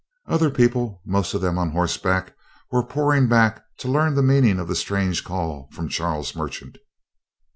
[0.25, 2.33] Other people, most of them on horseback,
[2.71, 6.79] were pouring back to learn the meaning of the strange call from Charles Merchant.